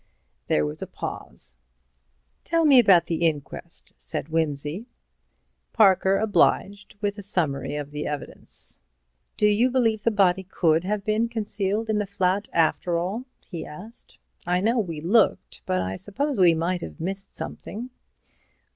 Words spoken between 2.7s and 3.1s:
about